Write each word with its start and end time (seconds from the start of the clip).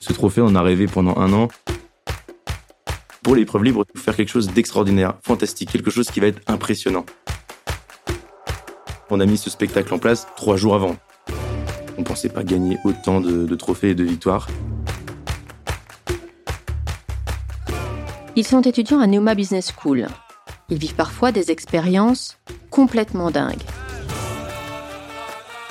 Ce 0.00 0.14
trophée, 0.14 0.40
on 0.40 0.54
a 0.54 0.62
rêvé 0.62 0.86
pendant 0.86 1.16
un 1.18 1.30
an. 1.34 1.48
Pour 3.22 3.36
l'épreuve 3.36 3.64
libre, 3.64 3.84
faire 3.94 4.16
quelque 4.16 4.30
chose 4.30 4.48
d'extraordinaire, 4.48 5.14
fantastique, 5.22 5.70
quelque 5.70 5.90
chose 5.90 6.10
qui 6.10 6.20
va 6.20 6.28
être 6.28 6.40
impressionnant. 6.46 7.04
On 9.10 9.20
a 9.20 9.26
mis 9.26 9.36
ce 9.36 9.50
spectacle 9.50 9.92
en 9.92 9.98
place 9.98 10.26
trois 10.36 10.56
jours 10.56 10.74
avant. 10.74 10.96
On 11.98 12.00
ne 12.00 12.06
pensait 12.06 12.30
pas 12.30 12.44
gagner 12.44 12.78
autant 12.84 13.20
de, 13.20 13.44
de 13.44 13.54
trophées 13.56 13.90
et 13.90 13.94
de 13.94 14.04
victoires. 14.04 14.48
Ils 18.36 18.46
sont 18.46 18.62
étudiants 18.62 19.00
à 19.00 19.06
Neoma 19.06 19.34
Business 19.34 19.70
School. 19.76 20.06
Ils 20.70 20.78
vivent 20.78 20.94
parfois 20.94 21.30
des 21.30 21.50
expériences 21.50 22.38
complètement 22.70 23.30
dingues. 23.30 23.62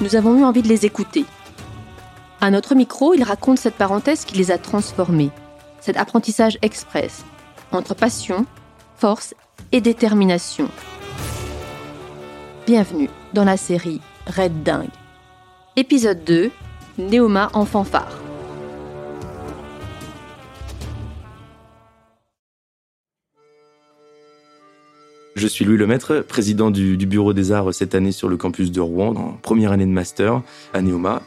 Nous 0.02 0.16
avons 0.16 0.38
eu 0.38 0.43
envie 0.43 0.61
de 0.61 0.68
les 0.68 0.86
écouter. 0.86 1.25
À 2.41 2.51
notre 2.51 2.73
micro, 2.73 3.13
ils 3.13 3.23
racontent 3.23 3.59
cette 3.59 3.75
parenthèse 3.75 4.23
qui 4.23 4.38
les 4.38 4.49
a 4.49 4.57
transformés, 4.57 5.30
cet 5.81 5.97
apprentissage 5.97 6.57
express, 6.61 7.25
entre 7.73 7.93
passion, 7.93 8.45
force 8.95 9.35
et 9.73 9.81
détermination. 9.81 10.70
Bienvenue 12.66 13.09
dans 13.33 13.44
la 13.44 13.57
série 13.57 13.99
Red 14.25 14.63
Dingue. 14.63 14.88
Épisode 15.75 16.23
2, 16.23 16.49
Néoma 16.97 17.49
en 17.52 17.66
fanfare. 17.66 18.17
Je 25.35 25.47
suis 25.47 25.66
Louis 25.66 25.77
Lemaître, 25.77 26.23
président 26.25 26.71
du, 26.71 26.95
du, 26.95 27.05
Bureau 27.05 27.33
des 27.33 27.52
Arts 27.52 27.73
cette 27.73 27.95
année 27.95 28.13
sur 28.13 28.30
le 28.30 28.38
campus 28.38 28.71
de 28.71 28.80
Rouen, 28.80 29.13
en 29.17 29.33
première 29.33 29.73
année 29.73 29.85
de 29.85 29.91
master 29.91 30.41
à 30.73 30.81
Neoma. 30.81 31.21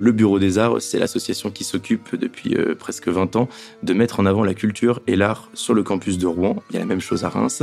Le 0.00 0.12
Bureau 0.12 0.38
des 0.38 0.58
Arts, 0.58 0.82
c'est 0.82 0.98
l'association 0.98 1.50
qui 1.50 1.62
s'occupe 1.62 2.16
depuis 2.16 2.56
euh, 2.56 2.74
presque 2.74 3.08
20 3.08 3.36
ans 3.36 3.48
de 3.82 3.92
mettre 3.92 4.18
en 4.18 4.26
avant 4.26 4.42
la 4.42 4.54
culture 4.54 5.00
et 5.06 5.14
l'art 5.14 5.48
sur 5.54 5.72
le 5.72 5.82
campus 5.82 6.18
de 6.18 6.26
Rouen. 6.26 6.62
Il 6.70 6.74
y 6.74 6.76
a 6.76 6.80
la 6.80 6.86
même 6.86 7.00
chose 7.00 7.24
à 7.24 7.28
Reims. 7.28 7.62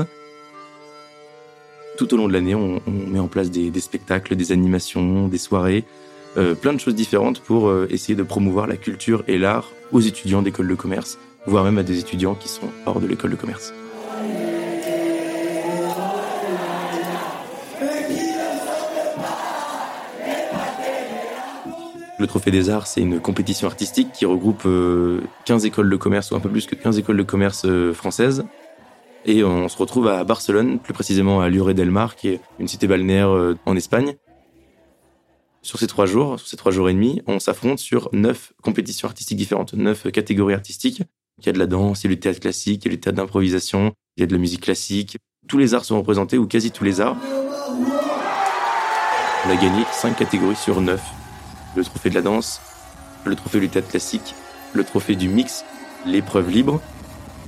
Tout 1.98 2.14
au 2.14 2.18
long 2.18 2.28
de 2.28 2.34
l'année, 2.34 2.56
on, 2.56 2.82
met 2.88 3.20
en 3.20 3.28
place 3.28 3.52
des, 3.52 3.70
des, 3.70 3.82
spectacles, 3.82 4.36
des 4.36 4.54
animations, 4.54 5.28
des 5.28 5.38
soirées, 5.38 5.84
euh, 6.38 6.56
plein 6.56 6.74
de 6.74 6.80
choses 6.80 6.96
différentes 6.96 7.42
pour 7.42 7.68
euh, 7.68 7.88
essayer 7.90 8.16
de 8.16 8.24
promouvoir 8.24 8.66
la 8.66 8.78
culture 8.78 9.24
et 9.28 9.38
l'art 9.38 9.70
aux 9.92 10.00
étudiants 10.00 10.42
d'école 10.42 10.70
de 10.70 10.76
commerce, 10.76 11.20
voire 11.46 11.66
même 11.66 11.78
à 11.78 11.84
des 11.84 12.00
étudiants 12.00 12.36
qui 12.36 12.48
sont 12.48 12.70
hors 12.86 13.02
de 13.02 13.08
l'école 13.08 13.32
de 13.32 13.36
commerce. 13.36 13.74
Le 22.22 22.28
Trophée 22.28 22.52
des 22.52 22.70
Arts, 22.70 22.86
c'est 22.86 23.02
une 23.02 23.20
compétition 23.20 23.68
artistique 23.68 24.12
qui 24.12 24.28
regroupe 24.28 24.68
15 25.46 25.66
écoles 25.66 25.90
de 25.90 25.96
commerce, 25.96 26.30
ou 26.30 26.36
un 26.36 26.40
peu 26.40 26.50
plus 26.50 26.68
que 26.68 26.76
15 26.76 27.00
écoles 27.00 27.18
de 27.18 27.24
commerce 27.24 27.66
françaises. 27.94 28.46
Et 29.26 29.44
on 29.44 29.68
se 29.68 29.76
retrouve 29.76 30.08
à 30.08 30.24
Barcelone, 30.24 30.78
plus 30.78 30.94
précisément 30.94 31.42
à 31.42 31.50
Lloret 31.50 31.74
del 31.74 31.90
Mar, 31.90 32.16
qui 32.16 32.28
est 32.28 32.40
une 32.60 32.68
cité 32.68 32.86
balnéaire 32.86 33.32
en 33.66 33.76
Espagne. 33.76 34.18
Sur 35.64 35.80
ces 35.80 35.88
trois 35.88 36.06
jours, 36.06 36.38
sur 36.38 36.48
ces 36.48 36.58
trois 36.58 36.72
jours 36.72 36.90
et 36.90 36.94
demi, 36.94 37.24
on 37.26 37.40
s'affronte 37.40 37.80
sur 37.80 38.08
neuf 38.14 38.54
compétitions 38.62 39.08
artistiques 39.08 39.38
différentes, 39.40 39.74
neuf 39.74 40.12
catégories 40.12 40.54
artistiques. 40.54 41.02
Il 41.40 41.48
y 41.48 41.50
a 41.50 41.54
de 41.54 41.60
la 41.60 41.66
danse, 41.66 42.04
il 42.04 42.12
y 42.12 42.14
a 42.14 42.16
du 42.16 42.20
théâtre 42.20 42.40
classique, 42.40 42.86
il 42.86 42.90
y 42.90 42.92
a 42.92 42.96
du 42.98 43.00
théâtre 43.00 43.18
d'improvisation, 43.18 43.94
il 44.16 44.22
y 44.22 44.24
a 44.24 44.28
de 44.28 44.34
la 44.34 44.40
musique 44.40 44.62
classique. 44.62 45.18
Tous 45.48 45.58
les 45.58 45.74
arts 45.74 45.86
sont 45.86 45.98
représentés, 45.98 46.38
ou 46.38 46.46
quasi 46.46 46.70
tous 46.70 46.84
les 46.84 47.02
arts. 47.02 47.18
On 49.48 49.50
a 49.50 49.56
gagné 49.56 49.86
cinq 49.92 50.18
catégories 50.18 50.56
sur 50.56 50.82
neuf 50.82 51.02
le 51.76 51.84
trophée 51.84 52.10
de 52.10 52.16
la 52.16 52.22
danse, 52.22 52.62
le 53.26 53.36
trophée 53.36 53.60
du 53.60 53.70
théâtre 53.70 53.90
classique, 53.90 54.36
le 54.74 54.84
trophée 54.84 55.16
du 55.16 55.30
mix, 55.30 55.64
l'épreuve 56.06 56.50
libre 56.50 56.82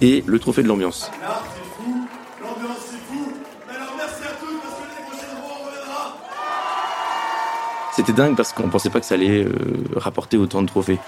et 0.01 0.23
le 0.25 0.39
trophée 0.39 0.63
de 0.63 0.67
l'ambiance. 0.67 1.09
C'était 7.95 8.13
dingue 8.13 8.35
parce 8.35 8.53
qu'on 8.53 8.69
pensait 8.69 8.89
pas 8.89 8.99
que 8.99 9.05
ça 9.05 9.13
allait 9.13 9.43
euh, 9.43 9.53
rapporter 9.95 10.37
autant 10.37 10.63
de 10.63 10.67
trophées. 10.67 10.99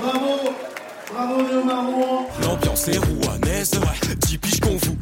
Bravo 0.00 0.50
Bravo 1.12 1.42
Léo 1.42 1.62
L'ambiance 2.42 2.88
est 2.88 2.98
rouanaise, 2.98 3.78
ouais, 3.78 4.16
10 4.16 4.38
piges 4.38 4.60
qu'on 4.60 4.76
vous. 4.76 4.96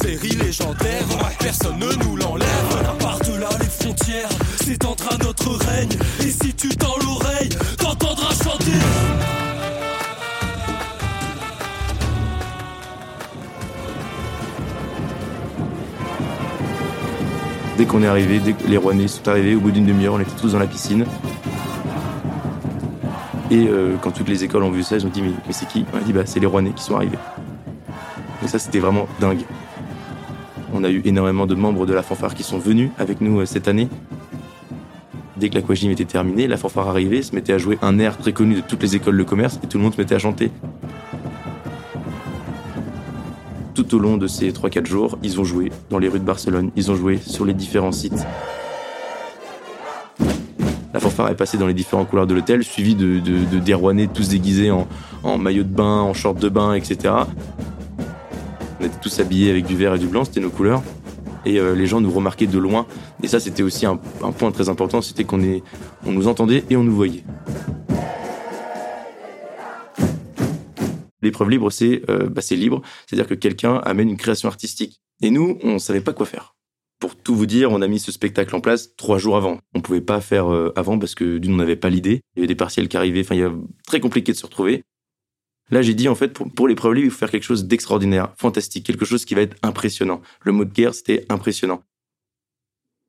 Série 0.00 0.36
légendaire, 0.36 1.04
personne 1.40 1.78
ne 1.78 1.92
nous 2.04 2.16
l'enlève. 2.16 2.96
Par-delà 3.00 3.48
les 3.58 3.66
frontières, 3.66 4.28
c'est 4.62 4.84
en 4.84 4.94
train 4.94 5.18
notre 5.18 5.50
règne. 5.66 5.90
Et 6.20 6.30
si 6.30 6.54
tu 6.54 6.68
tends 6.68 6.94
l'oreille, 7.04 7.48
t'entendras 7.76 8.32
chanter. 8.32 8.78
Dès 17.76 17.84
qu'on 17.84 18.02
est 18.04 18.06
arrivé, 18.06 18.38
dès 18.38 18.52
que 18.52 18.68
les 18.68 18.76
Rouennais 18.76 19.08
sont 19.08 19.26
arrivés, 19.26 19.56
au 19.56 19.60
bout 19.60 19.72
d'une 19.72 19.86
demi-heure, 19.86 20.14
on 20.14 20.20
était 20.20 20.30
tous 20.40 20.52
dans 20.52 20.60
la 20.60 20.68
piscine. 20.68 21.06
Et 23.50 23.66
euh, 23.66 23.96
quand 24.00 24.12
toutes 24.12 24.28
les 24.28 24.44
écoles 24.44 24.62
ont 24.62 24.70
vu 24.70 24.84
ça, 24.84 24.96
ils 24.96 25.06
ont 25.06 25.10
dit 25.10 25.22
mais, 25.22 25.32
mais 25.46 25.52
c'est 25.52 25.66
qui? 25.66 25.84
On 25.92 25.96
a 25.96 26.00
dit 26.00 26.12
bah 26.12 26.22
c'est 26.24 26.38
les 26.38 26.46
Rouennais 26.46 26.72
qui 26.72 26.84
sont 26.84 26.94
arrivés. 26.94 27.18
Et 28.44 28.48
ça 28.48 28.60
c'était 28.60 28.78
vraiment 28.78 29.08
dingue. 29.18 29.42
On 30.80 30.84
a 30.84 30.90
eu 30.90 31.02
énormément 31.04 31.46
de 31.46 31.56
membres 31.56 31.86
de 31.86 31.92
la 31.92 32.04
fanfare 32.04 32.36
qui 32.36 32.44
sont 32.44 32.60
venus 32.60 32.90
avec 32.98 33.20
nous 33.20 33.40
euh, 33.40 33.46
cette 33.46 33.66
année. 33.66 33.88
Dès 35.36 35.48
que 35.48 35.56
l'aquagym 35.56 35.90
était 35.90 36.04
terminé, 36.04 36.46
la 36.46 36.56
fanfare 36.56 36.88
arrivait, 36.88 37.22
se 37.22 37.34
mettait 37.34 37.52
à 37.52 37.58
jouer 37.58 37.80
un 37.82 37.98
air 37.98 38.16
très 38.16 38.32
connu 38.32 38.54
de 38.54 38.60
toutes 38.60 38.84
les 38.84 38.94
écoles 38.94 39.18
de 39.18 39.24
commerce 39.24 39.58
et 39.64 39.66
tout 39.66 39.76
le 39.76 39.82
monde 39.82 39.94
se 39.94 40.00
mettait 40.00 40.14
à 40.14 40.20
chanter. 40.20 40.52
Tout 43.74 43.92
au 43.96 43.98
long 43.98 44.18
de 44.18 44.28
ces 44.28 44.52
3-4 44.52 44.86
jours, 44.86 45.18
ils 45.24 45.40
ont 45.40 45.44
joué 45.44 45.72
dans 45.90 45.98
les 45.98 46.06
rues 46.06 46.20
de 46.20 46.24
Barcelone, 46.24 46.70
ils 46.76 46.92
ont 46.92 46.94
joué 46.94 47.18
sur 47.18 47.44
les 47.44 47.54
différents 47.54 47.90
sites. 47.90 48.24
La 50.94 51.00
fanfare 51.00 51.28
est 51.28 51.36
passée 51.36 51.58
dans 51.58 51.66
les 51.66 51.74
différentes 51.74 52.08
couleurs 52.08 52.28
de 52.28 52.34
l'hôtel, 52.34 52.62
suivie 52.62 52.94
de, 52.94 53.18
de, 53.18 54.06
tous 54.06 54.28
déguisés 54.28 54.70
en, 54.70 54.86
en 55.24 55.38
maillot 55.38 55.64
de 55.64 55.74
bain, 55.74 56.02
en 56.02 56.14
short 56.14 56.38
de 56.38 56.48
bain, 56.48 56.74
etc. 56.74 57.14
Tous 59.02 59.20
habillés 59.20 59.50
avec 59.50 59.66
du 59.66 59.76
vert 59.76 59.94
et 59.94 59.98
du 59.98 60.06
blanc, 60.06 60.24
c'était 60.24 60.40
nos 60.40 60.50
couleurs. 60.50 60.82
Et 61.44 61.58
euh, 61.58 61.74
les 61.74 61.86
gens 61.86 62.00
nous 62.00 62.10
remarquaient 62.10 62.46
de 62.46 62.58
loin. 62.58 62.86
Et 63.22 63.28
ça, 63.28 63.40
c'était 63.40 63.62
aussi 63.62 63.86
un, 63.86 63.96
point 63.96 64.50
très 64.50 64.68
important, 64.68 65.00
c'était 65.02 65.24
qu'on 65.24 65.40
on 66.04 66.12
nous 66.12 66.28
entendait 66.28 66.64
et 66.70 66.76
on 66.76 66.84
nous 66.84 66.94
voyait. 66.94 67.24
L'épreuve 71.22 71.50
libre, 71.50 71.70
c'est 71.70 72.02
euh, 72.08 72.28
bah, 72.28 72.42
libre, 72.50 72.82
c'est-à-dire 73.06 73.26
que 73.26 73.34
quelqu'un 73.34 73.76
amène 73.78 74.08
une 74.08 74.16
création 74.16 74.48
artistique. 74.48 75.00
Et 75.20 75.30
nous, 75.30 75.58
on 75.62 75.78
savait 75.78 76.00
pas 76.00 76.12
quoi 76.12 76.26
faire. 76.26 76.54
Pour 77.00 77.16
tout 77.16 77.34
vous 77.34 77.46
dire, 77.46 77.70
on 77.70 77.80
a 77.80 77.86
mis 77.86 78.00
ce 78.00 78.10
spectacle 78.10 78.54
en 78.56 78.60
place 78.60 78.96
trois 78.96 79.18
jours 79.18 79.36
avant. 79.36 79.58
On 79.74 79.80
pouvait 79.80 80.00
pas 80.00 80.20
faire 80.20 80.52
euh, 80.52 80.72
avant 80.74 80.98
parce 80.98 81.14
que 81.14 81.38
d'une, 81.38 81.54
on 81.54 81.56
n'avait 81.56 81.76
pas 81.76 81.90
l'idée. 81.90 82.22
Il 82.34 82.38
y 82.38 82.40
avait 82.40 82.48
des 82.48 82.56
partiels 82.56 82.88
qui 82.88 82.96
arrivaient. 82.96 83.20
Enfin, 83.20 83.36
il 83.36 83.40
y 83.40 83.44
a 83.44 83.52
très 83.86 84.00
compliqué 84.00 84.32
de 84.32 84.36
se 84.36 84.46
retrouver. 84.46 84.82
Là, 85.70 85.82
j'ai 85.82 85.94
dit, 85.94 86.08
en 86.08 86.14
fait, 86.14 86.28
pour, 86.28 86.50
pour 86.50 86.68
l'épreuve 86.68 86.98
il 86.98 87.10
faut 87.10 87.18
faire 87.18 87.30
quelque 87.30 87.42
chose 87.42 87.66
d'extraordinaire, 87.66 88.32
fantastique, 88.36 88.86
quelque 88.86 89.04
chose 89.04 89.24
qui 89.24 89.34
va 89.34 89.42
être 89.42 89.56
impressionnant. 89.62 90.22
Le 90.42 90.52
mot 90.52 90.64
de 90.64 90.72
guerre, 90.72 90.94
c'était 90.94 91.26
impressionnant. 91.28 91.82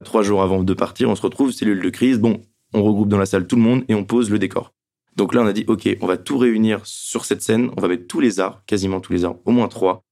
Trois 0.04 0.24
jours 0.24 0.42
avant 0.42 0.64
de 0.64 0.74
partir, 0.74 1.10
on 1.10 1.16
se 1.16 1.22
retrouve, 1.22 1.52
cellule 1.52 1.82
de 1.82 1.90
crise. 1.90 2.20
Bon, 2.20 2.42
on 2.74 2.84
regroupe 2.84 3.10
dans 3.10 3.18
la 3.18 3.26
salle 3.26 3.48
tout 3.48 3.56
le 3.56 3.62
monde 3.62 3.84
et 3.88 3.96
on 3.96 4.04
pose 4.04 4.30
le 4.30 4.40
décor. 4.40 4.74
Donc 5.16 5.34
là, 5.34 5.42
on 5.42 5.46
a 5.46 5.54
dit, 5.54 5.66
OK, 5.68 5.90
on 6.02 6.08
va 6.08 6.18
tout 6.18 6.38
réunir 6.38 6.82
sur 6.86 7.26
cette 7.26 7.42
scène. 7.42 7.72
On 7.76 7.82
va 7.82 7.88
mettre 7.88 8.08
tous 8.08 8.20
les 8.20 8.40
arts, 8.40 8.64
quasiment 8.66 9.02
tous 9.02 9.12
les 9.12 9.26
arts, 9.26 9.36
au 9.46 9.52
moins 9.52 9.68
trois. 9.68 10.06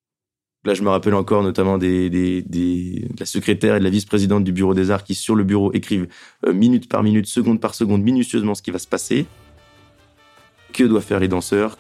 Là, 0.66 0.74
je 0.74 0.84
me 0.84 0.90
rappelle 0.90 1.14
encore 1.14 1.44
notamment 1.44 1.78
des, 1.78 2.10
des, 2.10 2.42
des, 2.42 3.08
de 3.10 3.20
la 3.20 3.26
secrétaire 3.26 3.76
et 3.76 3.80
de 3.80 3.84
la 3.86 3.90
vice-présidente 3.90 4.44
du 4.44 4.52
bureau 4.52 4.74
des 4.74 4.92
arts 4.92 5.06
qui, 5.06 5.16
sur 5.16 5.36
le 5.36 5.46
bureau, 5.46 5.72
écrivent 5.72 6.08
euh, 6.46 6.52
minute 6.52 6.90
par 6.90 7.04
minute, 7.04 7.28
seconde 7.28 7.62
par 7.62 7.74
seconde, 7.74 8.04
minutieusement 8.04 8.56
ce 8.56 8.62
qui 8.62 8.72
va 8.72 8.80
se 8.80 8.88
passer. 8.88 9.28
Que 10.74 10.84
doivent 10.84 11.06
faire 11.06 11.22
les 11.22 11.30
danseurs? 11.30 11.78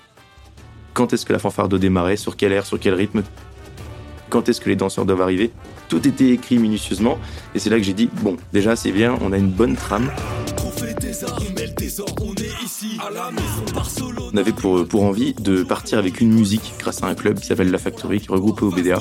Quand 0.98 1.14
est-ce 1.14 1.28
que 1.28 1.34
la 1.34 1.38
fanfare 1.38 1.70
doit 1.70 1.78
démarrer? 1.78 2.18
Sur 2.18 2.36
quel 2.36 2.52
air 2.52 2.66
Sur 2.66 2.80
quel 2.80 2.96
rythme? 2.96 3.22
Quand 4.32 4.50
est-ce 4.50 4.60
que 4.60 4.68
les 4.68 4.76
danseurs 4.76 5.06
doivent 5.06 5.22
arriver? 5.22 5.52
Tout 5.90 6.08
était 6.08 6.32
écrit 6.32 6.58
minutieusement. 6.58 7.20
Et 7.54 7.60
c'est 7.60 7.70
là 7.70 7.78
que 7.78 7.84
j'ai 7.84 7.94
dit, 7.94 8.10
bon, 8.24 8.36
déjà, 8.52 8.76
c'est 8.76 8.92
bien, 8.92 9.16
on 9.22 9.32
a 9.32 9.38
une 9.38 9.52
bonne 9.52 9.76
trame. 9.76 10.10
On 14.34 14.38
avait 14.38 14.52
pour, 14.54 14.88
pour 14.88 15.04
envie 15.04 15.36
de 15.36 15.62
partir 15.62 16.00
avec 16.00 16.20
une 16.20 16.34
musique 16.34 16.74
grâce 16.80 17.04
à 17.04 17.06
un 17.06 17.14
club 17.14 17.40
qui 17.40 17.46
s'appelle 17.46 17.70
La 17.70 17.78
Factory 17.78 18.20
qui 18.20 18.30
regroupe 18.30 18.64
au 18.64 18.72
BDA. 18.72 18.98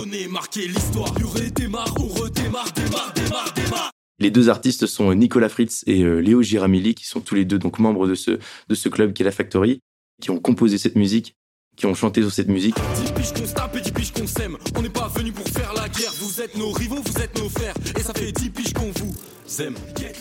Les 4.19 4.31
deux 4.31 4.51
artistes 4.51 4.85
sont 4.85 5.15
Nicolas 5.15 5.49
Fritz 5.49 5.83
et 5.87 6.05
Léo 6.05 6.43
Giramilli 6.43 6.95
qui 6.95 7.07
sont 7.07 7.21
tous 7.21 7.37
les 7.37 7.47
deux 7.47 7.59
donc 7.59 7.79
membres 7.79 8.07
de 8.07 8.15
ce, 8.15 8.33
de 8.69 8.75
ce 8.75 8.91
club 8.91 9.15
qui 9.15 9.23
est 9.23 9.25
La 9.25 9.33
Factory, 9.33 9.81
qui 10.21 10.29
ont 10.29 10.39
composé 10.39 10.77
cette 10.77 10.97
musique, 10.97 11.35
qui 11.77 11.87
ont 11.87 11.95
chanté 11.95 12.23
sur 12.23 12.33
cette 12.33 12.49
musique. 12.49 12.75
On 14.75 14.83
n'est 14.83 14.89
pas 14.89 15.09
venu 15.09 15.33
pour 15.33 15.47
faire 15.49 15.73
la 15.75 15.89
guerre, 15.89 16.13
vous 16.21 16.41
êtes 16.41 16.57
nos 16.57 16.71
rivaux, 16.71 17.03
vous 17.05 17.23
êtes 17.23 17.39
nos 17.39 17.49
frères, 17.49 17.75
et 17.97 18.01
ça 18.01 18.13
fait 18.15 18.33
10 18.33 18.51
piges 18.51 18.73
qu'on 18.73 18.91
vous 18.93 19.15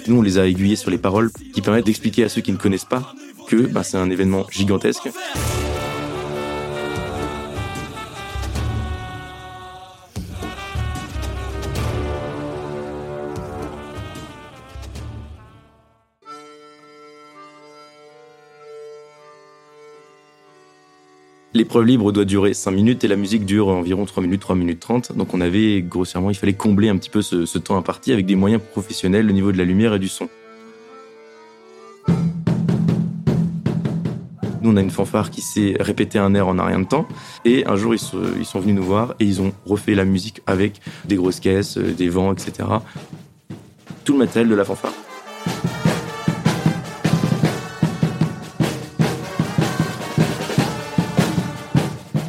Nous, 0.07 0.17
on 0.17 0.21
les 0.21 0.37
a 0.37 0.47
aiguillés 0.47 0.75
sur 0.75 0.91
les 0.91 0.97
paroles 0.97 1.31
qui 1.53 1.61
permettent 1.61 1.85
d'expliquer 1.85 2.25
à 2.25 2.29
ceux 2.29 2.41
qui 2.41 2.51
ne 2.51 2.57
connaissent 2.57 2.85
pas 2.85 3.13
que 3.47 3.55
bah, 3.55 3.83
c'est 3.83 3.97
un 3.97 4.09
événement 4.09 4.45
gigantesque. 4.49 5.09
L'épreuve 21.55 21.85
libre 21.85 22.11
doit 22.11 22.25
durer 22.25 22.53
5 22.53 22.71
minutes 22.71 23.05
et 23.05 23.07
la 23.07 23.15
musique 23.15 23.45
dure 23.45 23.69
environ 23.69 24.03
3 24.03 24.21
minutes, 24.21 24.41
3 24.41 24.57
minutes 24.57 24.81
30. 24.81 25.15
Donc 25.15 25.33
on 25.33 25.39
avait 25.39 25.81
grossièrement, 25.81 26.29
il 26.29 26.35
fallait 26.35 26.51
combler 26.51 26.89
un 26.89 26.97
petit 26.97 27.09
peu 27.09 27.21
ce, 27.21 27.57
temps 27.57 27.77
imparti 27.77 28.11
avec 28.11 28.25
des 28.25 28.35
moyens 28.35 28.61
professionnels 28.61 29.29
au 29.29 29.31
niveau 29.31 29.53
de 29.53 29.57
la 29.57 29.63
lumière 29.63 29.93
et 29.93 29.99
du 29.99 30.09
son. 30.09 30.27
Nous, 34.61 34.69
on 34.69 34.75
a 34.75 34.81
une 34.81 34.91
fanfare 34.91 35.31
qui 35.31 35.39
s'est 35.39 35.77
répété 35.79 36.19
un 36.19 36.35
air 36.35 36.45
en 36.49 36.59
un 36.59 36.65
rien 36.65 36.79
de 36.79 36.87
temps. 36.87 37.07
Et 37.45 37.65
un 37.65 37.77
jour, 37.77 37.95
ils, 37.95 38.01
ils, 38.37 38.45
sont 38.45 38.59
venus 38.59 38.75
nous 38.75 38.83
voir 38.83 39.15
et 39.21 39.23
ils 39.23 39.41
ont 39.41 39.53
refait 39.65 39.95
la 39.95 40.03
musique 40.03 40.41
avec 40.47 40.81
des 41.05 41.15
grosses 41.15 41.39
caisses, 41.39 41.77
euh, 41.77 41.93
des 41.93 42.09
vents, 42.09 42.33
etc. 42.33 42.67
Tout 44.03 44.11
le 44.11 44.19
matériel 44.19 44.49
de 44.49 44.55
la 44.55 44.65
fanfare. 44.65 45.04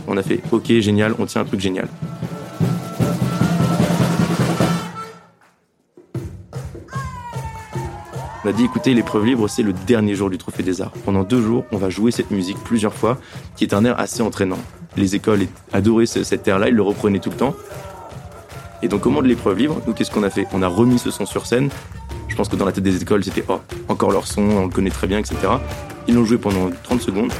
On 0.07 0.17
a 0.17 0.23
fait 0.23 0.41
OK, 0.53 0.67
génial, 0.81 1.15
on 1.19 1.27
tient 1.27 1.43
un 1.43 1.45
truc 1.45 1.61
génial. 1.61 1.89
On 8.45 8.49
a 8.49 8.53
dit 8.53 8.65
écoutez, 8.65 8.95
l'épreuve 8.95 9.27
libre, 9.27 9.49
c'est 9.49 9.65
le 9.65 9.73
dernier 9.73 10.15
jour 10.15 10.31
du 10.31 10.39
Trophée 10.39 10.63
des 10.63 10.81
Arts. 10.81 10.93
Pendant 11.05 11.25
deux 11.25 11.43
jours, 11.43 11.65
on 11.73 11.79
va 11.79 11.91
jouer 11.91 12.13
cette 12.13 12.31
musique 12.31 12.59
plusieurs 12.63 12.95
fois, 12.95 13.19
qui 13.57 13.65
est 13.65 13.75
un 13.75 13.85
air 13.85 13.99
assez 13.99 14.23
entraînant. 14.23 14.61
Les 14.97 15.17
écoles 15.17 15.49
adoraient 15.73 16.07
cet 16.07 16.47
air-là, 16.47 16.69
ils 16.69 16.75
le 16.75 16.83
reprenaient 16.83 17.19
tout 17.19 17.31
le 17.31 17.37
temps. 17.37 17.57
Et 18.83 18.89
donc 18.89 19.05
au 19.05 19.11
moment 19.11 19.23
de 19.23 19.27
l'épreuve 19.27 19.59
libre, 19.59 19.81
nous, 19.89 19.95
qu'est-ce 19.95 20.13
qu'on 20.13 20.23
a 20.23 20.31
fait? 20.31 20.47
On 20.53 20.63
a 20.63 20.69
remis 20.69 21.01
ce 21.01 21.11
son 21.11 21.27
sur 21.27 21.45
scène. 21.45 21.71
Je 22.29 22.37
pense 22.37 22.49
que 22.49 22.55
dans 22.55 22.67
la 22.67 22.71
tête 22.71 22.85
des 22.85 23.03
écoles, 23.03 23.25
c'était 23.25 23.43
oh, 23.49 23.59
encore 23.89 24.13
leur 24.13 24.29
son, 24.29 24.43
on 24.43 24.67
le 24.67 24.71
connaît 24.71 24.91
très 24.91 25.09
bien, 25.09 25.19
etc. 25.19 25.37
Ils 26.07 26.15
l'ont 26.15 26.25
joué 26.25 26.39
pendant 26.39 26.71
30 26.85 27.01
secondes. 27.01 27.33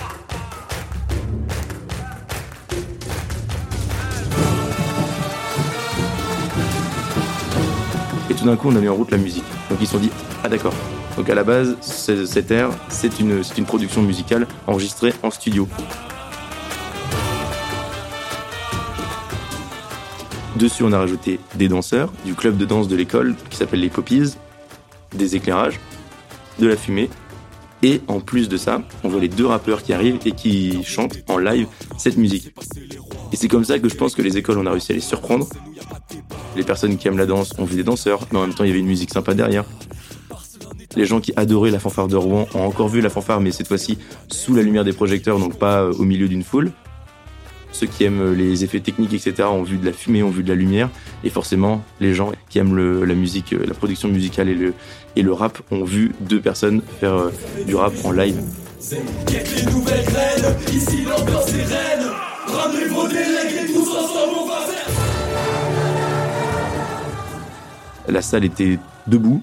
D'un 8.45 8.57
coup, 8.57 8.69
on 8.71 8.77
a 8.77 8.81
mis 8.81 8.89
en 8.89 8.95
route 8.95 9.11
la 9.11 9.19
musique. 9.19 9.45
Donc 9.71 9.79
ils 9.81 9.87
se 9.87 9.93
sont 9.93 9.99
dit, 9.99 10.11
ah 10.45 10.49
d'accord. 10.49 10.75
Donc 11.17 11.31
à 11.31 11.35
la 11.35 11.45
base, 11.45 11.77
cet 11.81 12.51
air, 12.51 12.71
c'est 12.89 13.19
une, 13.21 13.43
une 13.57 13.65
production 13.65 14.03
musicale 14.03 14.47
enregistrée 14.67 15.15
en 15.23 15.31
studio. 15.31 15.67
Dessus, 20.57 20.85
on 20.85 20.93
a 20.93 20.99
rajouté 20.99 21.39
des 21.55 21.69
danseurs, 21.69 22.11
du 22.25 22.35
club 22.35 22.57
de 22.57 22.65
danse 22.65 22.89
de 22.89 22.97
l'école 22.97 23.35
qui 23.51 23.57
s'appelle 23.57 23.81
les 23.81 23.91
Poppies, 23.91 24.35
des 25.15 25.37
éclairages, 25.37 25.79
de 26.59 26.67
la 26.67 26.77
fumée. 26.77 27.11
Et 27.83 28.01
en 28.09 28.21
plus 28.21 28.49
de 28.49 28.57
ça, 28.57 28.81
on 29.05 29.09
voit 29.09 29.21
les 29.21 29.29
deux 29.29 29.45
rappeurs 29.45 29.83
qui 29.83 29.93
arrivent 29.93 30.19
et 30.25 30.33
qui 30.33 30.83
chantent 30.83 31.19
en 31.29 31.37
live 31.37 31.67
cette 31.99 32.17
musique. 32.17 32.55
Et 33.33 33.37
c'est 33.37 33.49
comme 33.49 33.65
ça 33.65 33.79
que 33.79 33.89
je 33.89 33.95
pense 33.97 34.15
que 34.15 34.23
les 34.23 34.39
écoles, 34.39 34.57
on 34.59 34.67
a 34.67 34.71
réussi 34.71 34.93
à 34.93 34.95
les 34.95 35.03
surprendre. 35.03 35.47
Les 36.57 36.63
personnes 36.63 36.97
qui 36.97 37.07
aiment 37.07 37.19
la 37.19 37.27
danse 37.27 37.53
ont 37.59 37.65
vu 37.65 37.77
des 37.77 37.85
danseurs, 37.85 38.21
mais 38.33 38.39
en 38.39 38.47
même 38.47 38.55
temps, 38.55 38.65
il 38.65 38.69
y 38.69 38.71
avait 38.71 38.81
une 38.81 38.87
musique 38.87 39.13
sympa 39.13 39.35
derrière. 39.35 39.65
Les 40.97 41.05
gens 41.05 41.21
qui 41.21 41.33
adoraient 41.37 41.71
la 41.71 41.79
fanfare 41.79 42.09
de 42.09 42.17
Rouen 42.17 42.47
ont 42.55 42.63
encore 42.63 42.89
vu 42.89 43.03
la 43.03 43.11
fanfare, 43.11 43.41
mais 43.41 43.51
cette 43.51 43.69
fois-ci 43.69 43.99
sous 44.29 44.55
la 44.55 44.63
lumière 44.63 44.85
des 44.85 44.95
projecteurs, 44.95 45.39
donc 45.39 45.59
pas 45.59 45.83
euh, 45.83 45.93
au 45.99 46.05
milieu 46.05 46.29
d'une 46.29 46.43
foule. 46.43 46.73
Ceux 47.73 47.87
qui 47.87 48.05
aiment 48.05 48.33
les 48.33 48.65
effets 48.65 48.81
techniques, 48.81 49.13
etc., 49.13 49.49
ont 49.53 49.63
vu 49.63 49.77
de 49.77 49.85
la 49.85 49.93
fumée, 49.93 50.23
ont 50.23 50.31
vu 50.31 50.43
de 50.43 50.49
la 50.49 50.55
lumière. 50.55 50.89
Et 51.25 51.29
forcément, 51.29 51.85
les 52.01 52.15
gens 52.15 52.33
qui 52.49 52.59
aiment 52.59 53.05
la 53.05 53.15
musique, 53.15 53.53
euh, 53.53 53.67
la 53.69 53.75
production 53.75 54.09
musicale 54.09 54.49
et 54.49 55.23
le, 55.23 55.33
rap 55.35 55.59
ont 55.71 55.85
vu 55.85 56.13
deux 56.21 56.41
personnes 56.41 56.81
faire 57.01 57.13
euh, 57.13 57.31
du 57.67 57.75
rap 57.75 57.93
en 58.05 58.13
live. 58.13 58.41
La 68.09 68.23
salle 68.23 68.45
était 68.45 68.79
debout. 69.07 69.43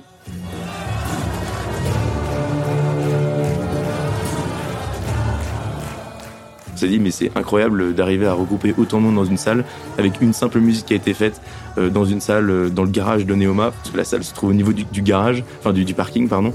On 6.74 6.78
s'est 6.78 6.88
dit 6.88 7.00
mais 7.00 7.12
c'est 7.12 7.32
incroyable 7.36 7.94
d'arriver 7.94 8.26
à 8.26 8.34
regrouper 8.34 8.74
autant 8.78 8.98
de 8.98 9.04
monde 9.04 9.16
dans 9.16 9.26
une 9.26 9.38
salle 9.38 9.64
avec 9.98 10.22
une 10.22 10.34
simple 10.34 10.60
musique 10.60 10.88
qui 10.88 10.94
a 10.94 10.96
été 10.96 11.14
faite 11.14 11.40
euh, 11.78 11.90
dans 11.90 12.06
une 12.06 12.20
salle 12.20 12.50
euh, 12.50 12.70
dans 12.70 12.84
le 12.84 12.90
garage 12.90 13.26
de 13.26 13.36
Neoma 13.36 13.72
parce 13.72 13.92
que 13.92 13.98
la 13.98 14.04
salle 14.04 14.24
se 14.24 14.34
trouve 14.34 14.50
au 14.50 14.54
niveau 14.54 14.74
du, 14.74 15.02
garage, 15.02 15.44
enfin 15.60 15.72
du 15.72 15.94
parking 15.94 16.28
pardon. 16.28 16.54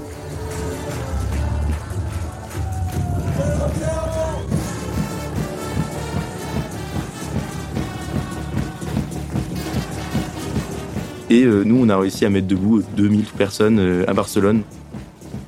Et 11.31 11.43
euh, 11.43 11.63
nous, 11.63 11.83
on 11.85 11.89
a 11.89 11.97
réussi 11.97 12.25
à 12.25 12.29
mettre 12.29 12.47
debout 12.47 12.81
2000 12.97 13.23
personnes 13.25 13.79
euh, 13.79 14.03
à 14.07 14.13
Barcelone. 14.13 14.63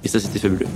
Et 0.04 0.08
ça, 0.08 0.20
c'était 0.20 0.38
fabuleux. 0.40 0.68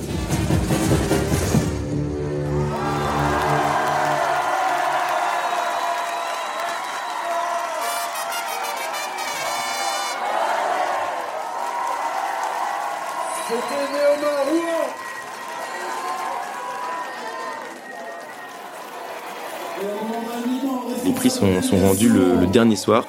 Les 21.06 21.12
prix 21.12 21.30
sont, 21.30 21.62
sont 21.62 21.78
rendus 21.78 22.10
le, 22.10 22.40
le 22.42 22.48
dernier 22.48 22.75
soir. 22.75 23.06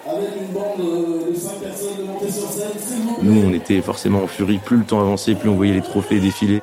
Nous, 3.22 3.42
on 3.46 3.52
était 3.52 3.80
forcément 3.80 4.22
en 4.22 4.26
furie. 4.26 4.58
Plus 4.58 4.78
le 4.78 4.84
temps 4.84 5.00
avançait, 5.00 5.34
plus 5.34 5.48
on 5.48 5.56
voyait 5.56 5.74
les 5.74 5.82
trophées 5.82 6.20
défiler. 6.20 6.62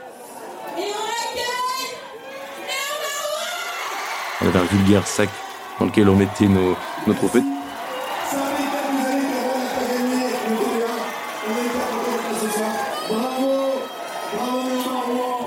On 4.41 4.47
avait 4.47 4.59
un 4.59 4.63
vulgaire 4.63 5.07
sac 5.07 5.29
dans 5.79 5.85
lequel 5.85 6.09
on 6.09 6.15
mettait 6.15 6.47
nos, 6.47 7.13
trophées. 7.13 7.43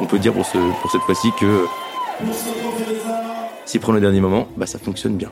On 0.00 0.06
peut 0.06 0.18
dire 0.18 0.32
pour, 0.32 0.46
pour 0.46 0.90
cette 0.90 1.02
fois-ci 1.02 1.30
que 1.38 1.66
s'y 3.64 3.78
prendre 3.78 3.96
le 3.96 4.00
dernier 4.00 4.20
moment, 4.20 4.48
bah 4.56 4.66
ça 4.66 4.78
fonctionne 4.78 5.16
bien. 5.16 5.30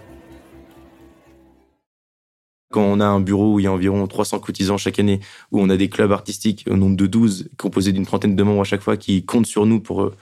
Quand 2.75 2.83
on 2.83 2.99
a 2.99 3.07
un 3.07 3.21
bureau 3.21 3.54
où 3.54 3.61
il 3.61 3.62
y 3.62 3.66
a 3.69 3.73
environ 3.73 4.04
300 4.04 4.40
cotisants 4.40 4.78
chaque 4.78 4.99
année, 4.99 5.21
où 5.52 5.61
on 5.61 5.71
a 5.71 5.76
des 5.76 5.88
clubs 5.88 6.11
artistiques 6.11 6.64
au 6.69 6.76
nombre 6.76 6.97
de 6.97 7.07
12, 7.07 7.50
composés 7.57 7.93
d'une 7.93 8.04
trentaine 8.04 8.35
de 8.35 8.43
membres 8.43 8.62
à 8.62 8.64
chaque 8.64 8.81
fois, 8.81 8.97
qui 8.97 9.25
comptent 9.25 9.47
sur 9.47 9.64
nous 9.64 9.78
pour, 9.78 10.02
euh, 10.02 10.12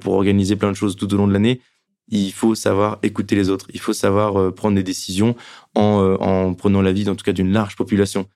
pour 0.00 0.12
organiser 0.12 0.54
plein 0.54 0.68
de 0.68 0.76
choses 0.76 0.96
tout 0.96 1.14
au 1.14 1.16
long 1.16 1.26
de 1.26 1.32
l'année, 1.32 1.62
il 2.08 2.30
faut 2.30 2.54
savoir 2.54 2.98
écouter 3.02 3.36
les 3.36 3.48
autres. 3.48 3.68
Il 3.72 3.80
faut 3.80 3.94
savoir 3.94 4.38
euh, 4.38 4.50
prendre 4.50 4.76
des 4.76 4.82
décisions 4.82 5.34
en, 5.74 6.02
euh, 6.02 6.16
en 6.16 6.52
prenant 6.52 6.82
l'avis, 6.82 7.08
en 7.08 7.16
tout 7.16 7.24
cas, 7.24 7.32
d'une 7.32 7.54
large 7.54 7.74
population. 7.74 8.26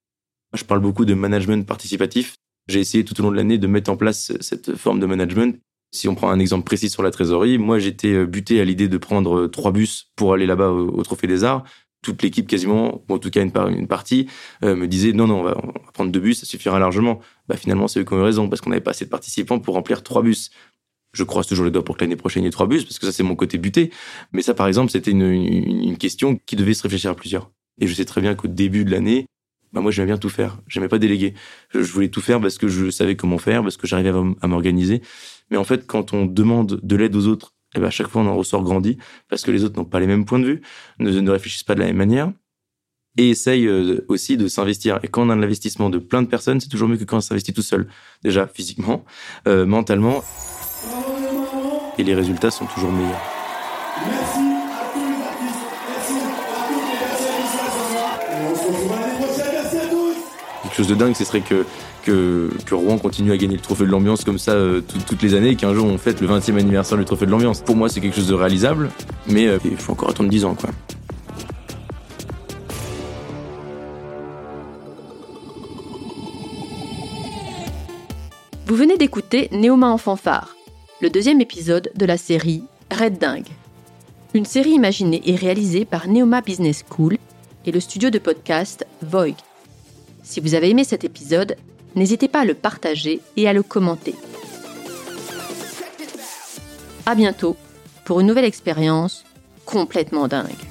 Je 0.55 0.65
parle 0.65 0.81
beaucoup 0.81 1.05
de 1.05 1.13
management 1.13 1.67
participatif. 1.67 2.37
J'ai 2.69 2.81
essayé 2.81 3.05
tout 3.05 3.21
au 3.21 3.23
long 3.23 3.33
de 3.33 3.37
l'année 3.37 3.59
de 3.59 3.67
mettre 3.67 3.91
en 3.91 3.99
place 3.99 4.33
cette 4.41 4.77
forme 4.77 4.99
de 4.99 5.05
management. 5.05 5.61
Si 5.93 6.09
on 6.09 6.15
prend 6.15 6.31
un 6.31 6.39
exemple 6.39 6.65
précis 6.65 6.89
sur 6.89 7.03
la 7.03 7.11
trésorerie, 7.11 7.59
moi 7.59 7.79
j'étais 7.79 8.25
buté 8.25 8.63
à 8.63 8.65
l'idée 8.65 8.89
de 8.89 8.97
prendre 8.97 9.47
trois 9.47 9.73
bus 9.73 10.11
pour 10.17 10.33
aller 10.33 10.47
là-bas 10.47 10.71
au 10.71 11.03
Trophée 11.03 11.27
des 11.27 11.45
Arts 11.45 11.65
toute 12.02 12.23
l'équipe 12.23 12.47
quasiment, 12.47 13.02
ou 13.09 13.14
en 13.14 13.19
tout 13.19 13.31
cas 13.31 13.43
une, 13.43 13.87
partie, 13.88 14.28
euh, 14.62 14.76
me 14.76 14.87
disait 14.87 15.12
non, 15.12 15.26
non, 15.26 15.40
on 15.40 15.43
va, 15.43 15.57
prendre 15.93 16.12
deux 16.12 16.21
bus, 16.21 16.40
ça 16.40 16.47
suffira 16.47 16.78
largement. 16.78 17.21
Bah, 17.49 17.57
finalement, 17.57 17.88
c'est 17.88 18.00
eux 18.00 18.05
qui 18.05 18.12
ont 18.14 18.19
eu 18.19 18.23
raison, 18.23 18.49
parce 18.49 18.61
qu'on 18.61 18.71
n'avait 18.71 18.83
pas 18.83 18.93
assez 18.93 19.05
de 19.05 19.11
participants 19.11 19.59
pour 19.59 19.75
remplir 19.75 20.02
trois 20.02 20.23
bus. 20.23 20.50
Je 21.12 21.25
croise 21.25 21.47
toujours 21.47 21.64
les 21.64 21.71
doigts 21.71 21.85
pour 21.85 21.97
que 21.97 22.05
l'année 22.05 22.17
prochaine, 22.17 22.43
il 22.43 22.47
y 22.47 22.49
ait 22.49 22.52
trois 22.52 22.67
bus, 22.67 22.85
parce 22.85 22.99
que 22.99 23.07
ça, 23.07 23.12
c'est 23.12 23.23
mon 23.23 23.35
côté 23.35 23.59
buté. 23.59 23.90
Mais 24.33 24.43
ça, 24.43 24.55
par 24.55 24.69
exemple, 24.69 24.93
c'était 24.93 25.11
une, 25.11 25.23
une, 25.23 25.97
question 25.97 26.38
qui 26.47 26.55
devait 26.55 26.75
se 26.75 26.83
réfléchir 26.83 27.11
à 27.11 27.14
plusieurs. 27.14 27.50
Et 27.81 27.87
je 27.87 27.95
sais 27.95 28.05
très 28.05 28.21
bien 28.21 28.35
qu'au 28.35 28.49
début 28.49 28.85
de 28.85 28.90
l'année, 28.90 29.26
bah 29.73 29.81
moi, 29.81 29.90
j'aimais 29.90 30.07
bien 30.07 30.19
tout 30.19 30.28
faire. 30.28 30.59
J'aimais 30.67 30.88
pas 30.88 30.99
déléguer. 30.99 31.35
Je, 31.71 31.81
voulais 31.81 32.09
tout 32.09 32.21
faire 32.21 32.40
parce 32.40 32.59
que 32.59 32.69
je 32.69 32.90
savais 32.90 33.17
comment 33.17 33.38
faire, 33.38 33.62
parce 33.62 33.76
que 33.76 33.87
j'arrivais 33.87 34.12
à 34.40 34.47
m'organiser. 34.47 35.02
Mais 35.50 35.57
en 35.57 35.64
fait, 35.64 35.87
quand 35.87 36.12
on 36.12 36.26
demande 36.26 36.81
de 36.83 36.97
l'aide 36.97 37.17
aux 37.17 37.26
autres 37.26 37.55
et 37.75 37.79
eh 37.79 37.81
ben 37.81 37.89
à 37.89 37.91
chaque 37.91 38.09
fois 38.09 38.23
on 38.23 38.27
en 38.27 38.37
ressort 38.37 38.63
grandi 38.63 38.97
parce 39.29 39.43
que 39.43 39.51
les 39.51 39.63
autres 39.63 39.77
n'ont 39.77 39.85
pas 39.85 40.01
les 40.01 40.07
mêmes 40.07 40.25
points 40.25 40.39
de 40.39 40.47
vue, 40.47 40.63
ne, 41.01 41.11
ne 41.11 41.31
réfléchissent 41.31 41.65
pas 41.65 41.75
de 41.75 41.81
la 41.81 41.87
même 41.87 41.97
manière. 41.97 42.33
et 43.19 43.31
essaye 43.31 43.67
euh, 43.67 44.05
aussi 44.09 44.37
de 44.37 44.49
s'investir. 44.49 45.01
Et 45.03 45.09
quand 45.09 45.27
on 45.27 45.31
a 45.31 45.37
l'investissement 45.37 45.91
de 45.91 45.99
plein 45.99 46.23
de 46.23 46.29
personnes, 46.29 46.61
c'est 46.61 46.69
toujours 46.69 46.89
mieux 46.89 46.97
que 46.97 47.05
quand 47.05 47.19
on 47.19 47.21
s'investit 47.21 47.53
tout 47.53 47.63
seul. 47.63 47.89
Déjà 48.23 48.47
physiquement, 48.47 49.05
euh, 49.47 49.67
mentalement, 49.67 50.23
et 51.99 52.05
les 52.05 52.15
résultats 52.15 52.51
sont 52.51 52.67
toujours 52.67 52.93
meilleurs. 52.93 53.21
Merci 54.07 54.39
à 54.39 54.93
tous 54.95 55.01
les 55.01 55.23
artistes. 55.25 55.59
Merci 55.89 56.13
à 56.13 56.69
toutes 56.69 56.87
les 56.87 56.99
personnes 57.05 57.43
qui 57.43 57.51
sont 57.53 57.95
là. 57.95 58.09
Et 58.31 58.47
on 58.47 58.55
se 58.55 58.67
retrouve 58.67 58.91
l'année 58.93 59.15
prochaine. 59.19 59.53
Merci 59.53 59.77
à 59.77 59.87
tous. 59.91 60.17
Quelque 60.63 60.77
chose 60.77 60.89
de 60.89 60.95
dingue, 60.95 61.17
ce 61.17 61.25
serait 61.25 61.41
que, 61.41 61.67
que, 62.12 62.75
Rouen 62.75 62.99
continue 62.99 63.33
à 63.33 63.37
gagner 63.37 63.57
le 63.57 63.61
trophée 63.62 63.85
de 63.85 63.91
l'ambiance 63.91 64.25
comme 64.25 64.38
ça 64.38 64.53
euh, 64.53 64.81
tout- 64.81 64.99
toutes 65.07 65.23
les 65.23 65.35
années 65.35 65.50
et 65.50 65.57
qu'un 65.57 65.75
jour 65.75 65.87
on 65.87 65.99
fête 65.99 66.21
le 66.21 66.27
20e 66.29 66.59
anniversaire 66.59 66.97
du 66.99 67.05
trophée 67.05 67.27
de 67.27 67.31
l'ambiance. 67.31 67.61
Pour 67.61 67.77
moi, 67.77 67.88
c'est 67.88 68.00
quelque 68.00 68.17
chose 68.17 68.29
de 68.29 68.35
réalisable, 68.35 68.91
mais 69.29 69.47
euh, 69.47 69.59
il 69.65 69.77
faut 69.77 69.93
encore 69.93 70.11
attendre 70.11 70.31
10 70.31 70.45
ans, 70.45 70.55
quoi. 70.55 70.71
Vous 78.67 78.77
venez 78.77 78.97
d'écouter 78.99 79.49
Néoma 79.53 79.88
en 79.88 79.99
fanfare, 79.99 80.55
le 81.00 81.11
deuxième 81.11 81.41
épisode 81.41 81.91
de 81.95 82.07
la 82.07 82.17
série 82.19 82.62
Red 82.91 83.19
Dingue. 83.19 83.47
Une 84.35 84.45
série 84.45 84.73
imaginée 84.73 85.23
et 85.25 85.37
réalisée 85.37 85.85
par 85.85 86.07
Neoma 86.09 86.43
Business 86.43 86.85
School 86.91 87.17
et 87.65 87.73
le 87.73 87.81
studio 87.81 88.11
de 88.11 88.19
podcast 88.19 88.87
Voig. 89.03 89.35
Si 90.23 90.41
vous 90.41 90.55
avez 90.55 90.69
aimé 90.71 90.85
cet 90.85 91.05
épisode, 91.05 91.57
n'hésitez 91.95 92.28
pas 92.28 92.40
à 92.40 92.45
le 92.45 92.54
partager 92.54 93.21
et 93.37 93.49
à 93.49 93.52
le 93.52 93.62
commenter. 93.62 94.14
À 97.07 97.14
bientôt 97.14 97.57
pour 98.04 98.21
une 98.21 98.26
nouvelle 98.26 98.45
expérience 98.45 99.25
complètement 99.64 100.28
dingue. 100.28 100.68